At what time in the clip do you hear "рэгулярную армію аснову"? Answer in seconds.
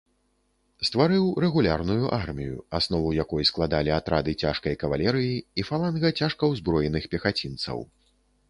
1.43-3.11